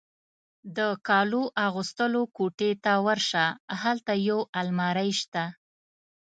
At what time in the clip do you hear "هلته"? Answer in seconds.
3.81-4.11